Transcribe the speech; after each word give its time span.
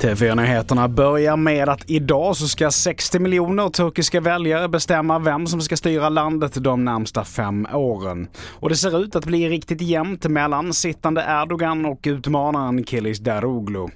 TV4-nyheterna 0.00 0.88
börjar 0.88 1.36
med 1.36 1.68
att 1.68 1.90
idag 1.90 2.36
så 2.36 2.48
ska 2.48 2.70
60 2.70 3.18
miljoner 3.18 3.68
turkiska 3.68 4.20
väljare 4.20 4.68
bestämma 4.68 5.18
vem 5.18 5.46
som 5.46 5.60
ska 5.60 5.76
styra 5.76 6.08
landet 6.08 6.64
de 6.64 6.84
närmsta 6.84 7.24
fem 7.24 7.66
åren. 7.72 8.28
Och 8.50 8.68
det 8.68 8.76
ser 8.76 9.02
ut 9.02 9.16
att 9.16 9.24
bli 9.24 9.48
riktigt 9.48 9.80
jämnt 9.80 10.28
mellan 10.28 10.72
sittande 10.72 11.24
Erdogan 11.28 11.86
och 11.86 12.00
utmanaren 12.02 12.84
Kilis 12.84 13.18
Daroglu. 13.18 13.86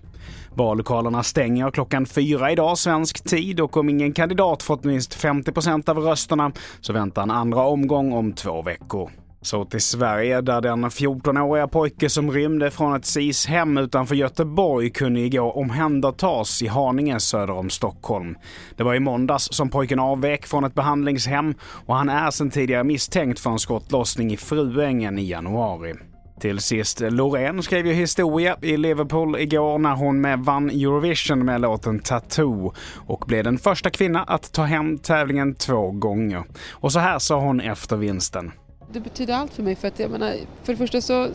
Vallokalerna 0.55 1.23
stänger 1.23 1.71
klockan 1.71 2.07
fyra 2.07 2.53
idag 2.53 2.79
svensk 2.79 3.25
tid 3.25 3.61
och 3.61 3.77
om 3.77 3.89
ingen 3.89 4.13
kandidat 4.13 4.63
fått 4.63 4.85
minst 4.85 5.23
50% 5.25 5.91
av 5.91 5.99
rösterna 5.99 6.53
så 6.81 6.93
väntar 6.93 7.23
en 7.23 7.31
andra 7.31 7.63
omgång 7.67 8.13
om 8.13 8.33
två 8.33 8.63
veckor. 8.63 9.22
Så 9.43 9.65
till 9.65 9.81
Sverige 9.81 10.41
där 10.41 10.61
den 10.61 10.85
14-åriga 10.85 11.69
pojke 11.69 12.09
som 12.09 12.31
rymde 12.31 12.71
från 12.71 12.95
ett 12.95 13.05
SIS-hem 13.05 13.79
utanför 13.79 14.15
Göteborg 14.15 14.91
kunde 14.91 15.21
igår 15.21 15.57
omhändertas 15.57 16.63
i 16.63 16.67
Haninge 16.67 17.21
söder 17.21 17.55
om 17.55 17.71
Stockholm. 17.71 18.37
Det 18.77 18.83
var 18.83 18.95
i 18.95 19.01
måndags 19.01 19.49
som 19.53 19.71
pojken 19.71 19.99
avvek 19.99 20.47
från 20.47 20.65
ett 20.65 20.75
behandlingshem 20.75 21.55
och 21.87 21.97
han 21.97 22.09
är 22.09 22.31
sedan 22.31 22.51
tidigare 22.51 22.85
misstänkt 22.85 23.41
för 23.41 23.51
en 23.51 23.59
skottlossning 23.59 24.33
i 24.33 24.37
Fruängen 24.37 25.19
i 25.19 25.29
januari. 25.29 25.95
Till 26.41 26.61
sist, 26.61 27.01
Loreen 27.01 27.63
skrev 27.63 27.87
ju 27.87 27.93
historia 27.93 28.57
i 28.63 28.77
Liverpool 28.77 29.37
igår 29.37 29.79
när 29.79 29.95
hon 29.95 30.21
med 30.21 30.39
vann 30.39 30.71
Eurovision 30.71 31.45
med 31.45 31.61
låten 31.61 31.99
Tattoo 31.99 32.73
och 33.07 33.25
blev 33.27 33.45
den 33.45 33.59
första 33.59 33.91
kvinna 33.91 34.23
att 34.23 34.53
ta 34.53 34.63
hem 34.63 34.99
tävlingen 34.99 35.55
två 35.55 35.91
gånger. 35.91 36.45
Och 36.71 36.93
så 36.93 36.99
här 36.99 37.19
sa 37.19 37.41
hon 37.41 37.61
efter 37.61 37.97
vinsten 37.97 38.53
det 38.93 39.01
betyder 39.01 39.35
allt 39.35 39.55
för 39.55 39.63
mig 39.63 39.75
för 39.75 39.89
att 39.89 39.99
jag 39.99 40.11
menar, 40.11 40.37
för 40.63 40.73
det 40.73 40.77
första 40.77 41.01
så 41.01 41.29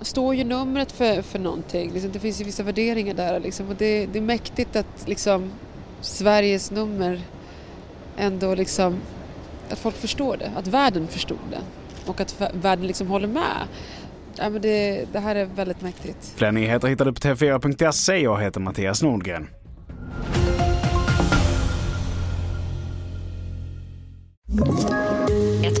står 0.00 0.34
ju 0.34 0.44
numret 0.44 0.92
för, 0.92 1.22
för 1.22 1.38
någonting. 1.38 1.92
Liksom, 1.92 2.12
det 2.12 2.18
finns 2.18 2.40
ju 2.40 2.44
vissa 2.44 2.62
värderingar 2.62 3.14
där 3.14 3.40
liksom, 3.40 3.68
och 3.68 3.76
det, 3.76 4.06
det 4.06 4.18
är 4.18 4.22
mäktigt 4.22 4.76
att 4.76 5.08
liksom 5.08 5.50
Sveriges 6.00 6.70
nummer 6.70 7.20
ändå 8.16 8.54
liksom 8.54 8.96
att 9.70 9.78
folk 9.78 9.96
förstår 9.96 10.36
det, 10.36 10.52
att 10.56 10.66
världen 10.66 11.08
förstod 11.08 11.38
det 11.50 11.60
och 12.06 12.20
att 12.20 12.42
världen 12.52 12.86
liksom 12.86 13.06
håller 13.06 13.28
med. 13.28 13.66
Ja, 14.36 14.50
men 14.50 14.62
det, 14.62 15.04
det 15.12 15.18
här 15.18 15.36
är 15.36 15.44
väldigt 15.44 15.80
mäktigt. 15.80 16.32
Fler 16.36 16.52
nyheter 16.52 16.88
hittar 16.88 17.04
du 17.04 17.12
på 17.12 17.20
tv4.se. 17.20 18.16
Jag 18.16 18.40
heter 18.40 18.60
Mattias 18.60 19.02
Nordgren. 19.02 19.48